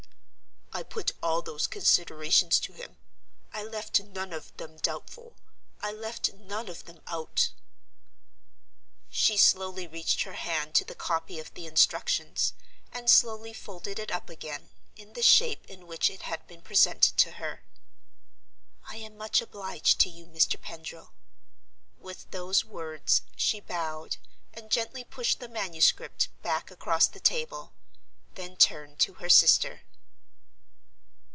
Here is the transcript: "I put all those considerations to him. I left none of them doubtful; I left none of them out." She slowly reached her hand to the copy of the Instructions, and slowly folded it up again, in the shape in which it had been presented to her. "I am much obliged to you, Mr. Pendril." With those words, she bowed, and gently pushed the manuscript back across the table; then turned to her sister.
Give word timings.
"I 0.73 0.83
put 0.83 1.11
all 1.21 1.41
those 1.41 1.67
considerations 1.67 2.57
to 2.61 2.71
him. 2.71 2.95
I 3.51 3.61
left 3.61 3.99
none 3.99 4.31
of 4.31 4.55
them 4.55 4.77
doubtful; 4.77 5.35
I 5.81 5.91
left 5.91 6.31
none 6.33 6.69
of 6.69 6.85
them 6.85 7.01
out." 7.07 7.49
She 9.09 9.35
slowly 9.35 9.85
reached 9.85 10.23
her 10.23 10.31
hand 10.33 10.73
to 10.75 10.85
the 10.85 10.95
copy 10.95 11.39
of 11.39 11.53
the 11.55 11.67
Instructions, 11.67 12.53
and 12.89 13.11
slowly 13.11 13.51
folded 13.51 13.99
it 13.99 14.11
up 14.11 14.29
again, 14.29 14.69
in 14.95 15.11
the 15.11 15.21
shape 15.21 15.65
in 15.65 15.87
which 15.87 16.09
it 16.09 16.21
had 16.23 16.47
been 16.47 16.61
presented 16.61 17.17
to 17.17 17.31
her. 17.33 17.65
"I 18.87 18.95
am 18.95 19.17
much 19.17 19.41
obliged 19.41 19.99
to 19.99 20.09
you, 20.09 20.25
Mr. 20.25 20.59
Pendril." 20.59 21.11
With 21.99 22.31
those 22.31 22.63
words, 22.63 23.23
she 23.35 23.59
bowed, 23.59 24.15
and 24.53 24.71
gently 24.71 25.03
pushed 25.03 25.41
the 25.41 25.49
manuscript 25.49 26.29
back 26.41 26.71
across 26.71 27.07
the 27.07 27.19
table; 27.19 27.73
then 28.35 28.55
turned 28.55 28.99
to 28.99 29.15
her 29.15 29.29
sister. 29.29 29.81